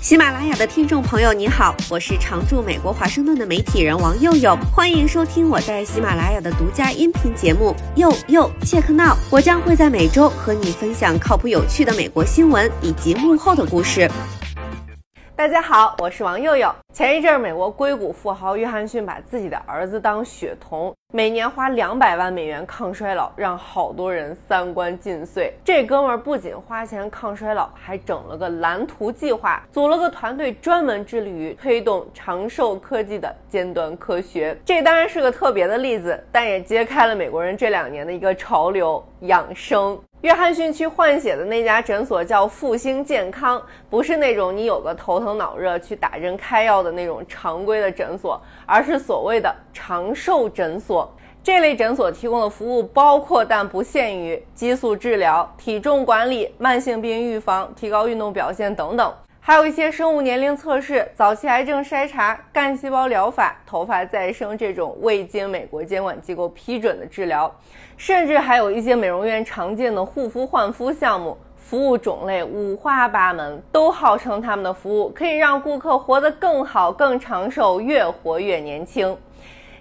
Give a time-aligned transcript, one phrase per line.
[0.00, 14.10] 喜马拉雅的听众朋友，你好，我是常驻美国华盛顿的媒体人王佑佑，欢迎收听我在喜马拉雅的独家音频节目《佑佑切克闹》，我将会在每周和你分享靠谱有趣的美国新闻以及幕后的故事。
[15.36, 16.74] 大家好，我是王佑佑。
[16.94, 25.52] 前一阵，美国硅谷富豪约翰逊把自己的儿子当血童，每年花两百万美元抗衰老，让好多人三观尽碎。
[25.64, 34.56] 这哥们儿不仅花钱抗衰老，还整了个蓝图计划，组了个团队，专门致力于推动长寿科技的尖端科学。
[34.64, 39.98] 这当然是个特别的例子，但也揭开了美国人这两年的一个潮流——养生。
[40.22, 51.10] 约翰逊去换血的那家诊所叫复兴健康，不是那种你有个头疼脑热去打针开药的那种常规的诊所，而是所谓的长寿诊所。
[51.42, 59.10] 这类诊所提供的服务包括但不限于激素治疗、体重管理、慢性病预防、提高运动表现等等。
[59.50, 67.52] 还有一些生物年龄测试、早期癌症筛查、干细胞疗法、头发再生这种未经美国监管机构批准的治疗，
[67.96, 79.18] 甚至还有一些美容院常见的护肤焕肤项目，服务种类五花八门，都号称他们的服务可以让顾客活得更好、更长寿，越活越年轻。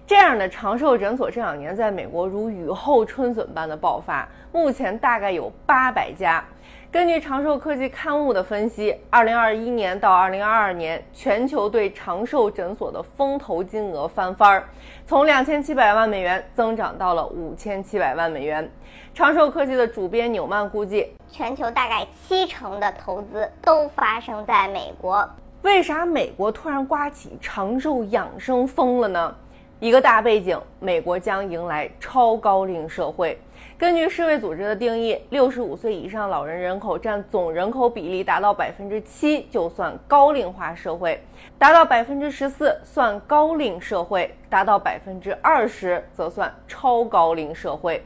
[0.10, 6.44] 这样的长寿诊所这两年在美国如雨后春笋般的爆发，目前大概有八百家。
[6.90, 14.68] 根据长寿科技刊物的分析，二零二一年到二零二二年，全球对长寿诊所的风投金额翻番儿，
[15.06, 18.68] 从两千七百万美元增长到了五千七百万美元。
[19.14, 25.30] 长寿科技的主编纽曼估计，全球大概七成的投资都发生在美国。
[25.62, 29.36] 为啥美国突然刮起长寿养生风了呢？
[29.80, 33.40] 一个大背景，美国将迎来超高龄社会。
[33.78, 41.18] 根据世卫组织的定义，六十五岁以上老人人口占总人口比例达到百分之七，就算高龄化社会；
[41.58, 48.04] 达到百分之十四算高龄社会；达到百分之二十则算超高龄社会。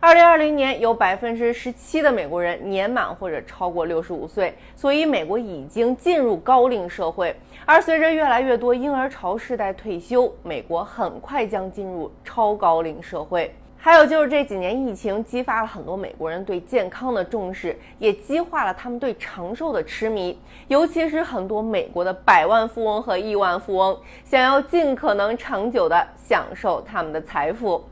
[0.00, 7.34] 二零二零年，有百分之十七的美国人年满或者超过六十五岁，所以美国已经进入高龄社会。
[7.64, 13.52] 而随着越来越多婴儿潮世代退休，美国很快将进入超高龄社会。
[13.76, 20.38] 还有就是这几年疫情激发了很多美国人对健康的重视，也激化了他们对长寿的痴迷。
[20.68, 27.82] 尤其是很多美国的百万富翁和亿万富翁，想要尽可能长久地享受他们的财富。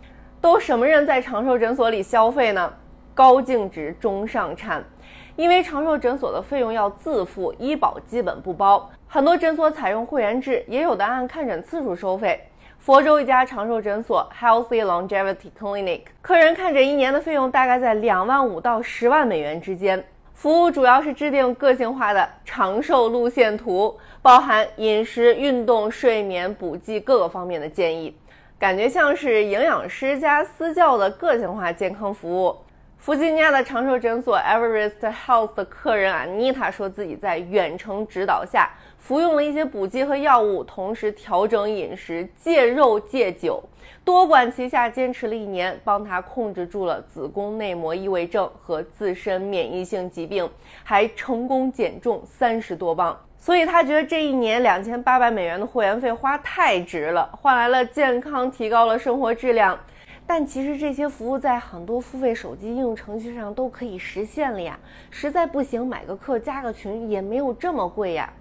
[0.46, 2.72] 都什么人在长寿诊所里消费呢？
[3.14, 4.80] 高净值中上产，
[5.34, 8.88] 因为长寿诊所的费用要自付，医保基本不包。
[9.08, 12.40] 很多诊所采用会员制，也有的按看诊次数收费。
[12.78, 20.04] 佛州一家长寿诊所 Healthy Longevity Clinic，客人看诊一年的费用大概在两万五到十万美元之间。
[20.32, 28.16] 服务主要是制定个性化的长寿路线图，包含饮食、运动、睡眠、补剂各个方面的建议，
[28.58, 32.65] 感觉像是营养师加私教的个性化健康服务。
[32.98, 38.68] 弗吉尼亚的长寿诊所 Everest Health 的客人啊，妮塔说自己在远程指导下
[38.98, 43.62] 服用了一些补剂和药物，同时调整饮食、戒肉戒酒，
[44.04, 50.50] 多管齐下，坚持了一年，帮他控制住了子宫内膜异位症和自身免疫性疾病，
[50.82, 53.16] 还成功减重三十多磅。
[53.38, 59.78] 所以他觉得这一年两千八百美元的会员费花太值了，换来了健康，提高了生活质量。
[60.26, 64.78] 但其实这些服务在很多付费手机应用程序上都可以实现了呀，
[65.10, 68.32] 实在不行买个课加个群也没有这么贵呀。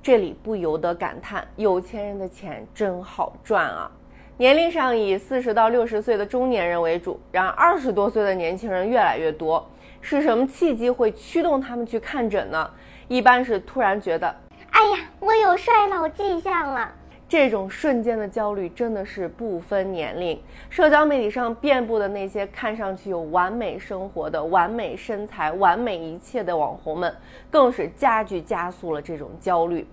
[0.00, 3.90] 这里不由得感叹，有钱人的钱真好赚啊！
[4.36, 9.66] 年龄上以四十到六十岁的中年人为主，然而二十多岁的年轻人越来越多。
[10.00, 12.70] 是什么契机会驱动他们去看诊呢？
[13.08, 14.28] 一般是突然觉得，
[14.70, 16.92] 哎呀，我有衰老迹象了。
[17.36, 20.40] 这种瞬间的焦虑真的是不分年龄，
[20.70, 27.12] 社交媒体上遍布的那些看上去有完美生活的完美身材、完美一切的网红们，
[27.50, 29.84] 更是加剧加速了这种焦虑。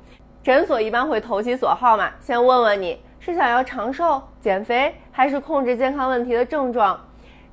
[0.43, 7.03] 诊所一般会投其所好嘛，先问问你是想要长寿、减肥，还是控制健康问题的症状。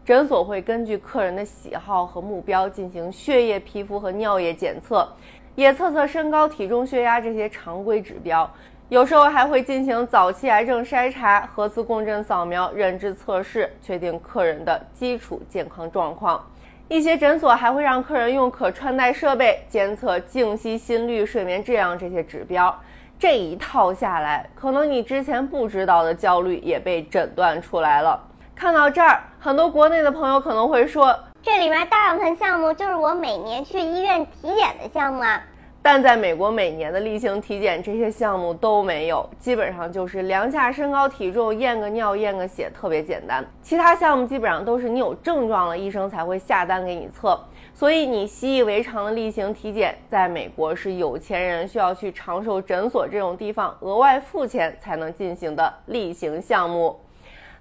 [0.05, 5.09] 诊所会根据客人的喜好和目标进行血液、皮肤和尿液检测，
[5.55, 8.51] 也测测身高、体重、血压这些常规指标。
[8.89, 16.43] 有时候还会进行早期癌症筛查、核磁共振扫描、认知测试，确定客人的基础健康状况。
[16.89, 22.75] 一些诊所还会让客人用可穿戴设备监测静息、心率、睡眠质量这些指标。
[23.19, 28.19] 这一套下来，可能你之前不知道的焦虑也被诊断出来了。
[28.57, 35.43] 看到这儿，很多国内的朋友可能会说：“这里面大部分项目就是我每年去医院体检的项目啊。”
[35.91, 43.43] 但在美国，每年的例行体检这些项目都没有，基本上就是量下身高体重、验个尿、验个血，特别简单。
[43.63, 47.43] 其他项目基本上都是你有症状了，医生才会下单给你测。
[47.73, 57.01] 所以你习以为常的例行体检，在美国是有钱人需要去长寿诊所这种地方额外付钱才能进行的例行项目。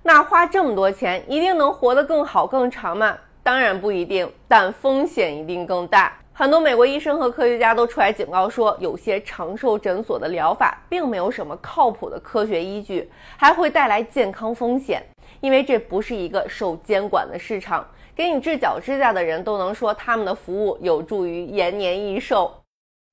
[0.03, 3.17] 那花这么多钱，一定能活得更好更长吗？
[3.41, 6.11] 当然不一定，但风险一定更大。
[6.39, 15.01] 很多美国医生和科学家都出来警告说，有些长寿诊所的疗法并没有什么靠谱的科学依据，还会带来健康风险。
[15.41, 17.83] 因为这不是一个受监管的市场，
[18.15, 22.53] 给你治脚指甲的人都能说他们的服务有助于延年益寿。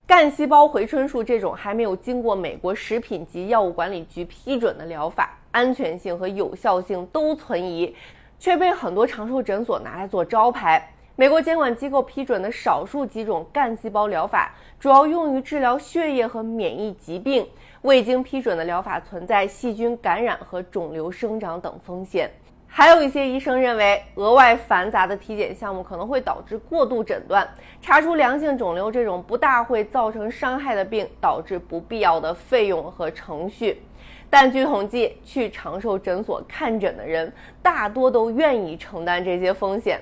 [0.06, 7.96] 干细胞回春术这种还没有经过美国食品及药物管理局批准的疗法，安全性和有效性都存疑，
[8.38, 10.90] 却被很多长寿诊所拿来做招牌。
[11.16, 17.46] 美国监管机构批准的少数几种干细胞疗法，主要用于治疗血液和免疫疾病。
[17.82, 22.28] 未经批准的疗法存在细菌感染和肿瘤生长等风险。
[22.66, 27.48] 还有一些医生认为，额外繁杂的体检项目可能会导致过度诊断，
[27.80, 33.80] 查出良性肿瘤这种不大会造成伤害的病，导致不必要的费用和程序。
[34.28, 37.32] 但据统计，去长寿诊所看诊的人，
[37.62, 40.00] 大多都愿意承担这些风险。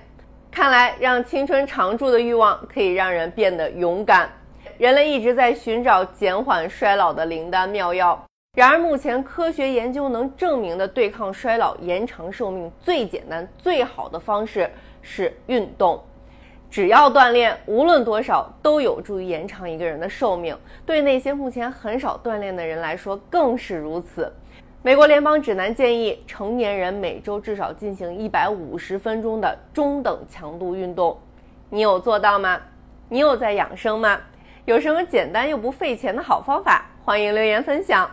[0.55, 4.31] 看来，让青春常驻的欲望可以让人变得勇敢。
[4.77, 8.23] 人类一直在寻找减缓衰老的灵丹妙药，
[8.55, 14.71] 然而目前科学研究能证明的对抗衰老、延长寿命最简单、最好的方式
[15.01, 15.99] 是运动。
[16.71, 20.55] 只要锻炼，无论多少都有助于延长一个人的寿命。
[20.85, 24.31] 对那些目前很少锻炼的人来说，更是如此。
[24.84, 31.17] 美国联邦指南建议成年人每周至少进行一百五十分钟的中等强度运动，
[31.70, 32.61] 你有做到吗？
[33.08, 34.19] 你有在养生吗？
[34.64, 36.84] 有什么简单又不费钱的好方法？
[37.05, 38.11] 欢迎留言分享。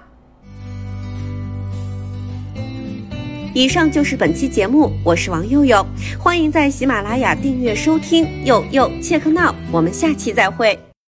[3.56, 5.84] 以上就是本期节目，我是王佑佑，
[6.20, 8.46] 欢迎在喜马拉雅订阅收听。
[8.46, 10.78] 佑佑切克闹，我们下期再会。